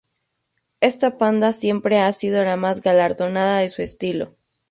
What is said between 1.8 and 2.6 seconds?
ha sido la